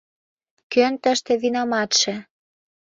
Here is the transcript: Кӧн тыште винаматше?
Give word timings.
Кӧн 0.71 0.93
тыште 1.03 1.33
винаматше? 1.41 2.13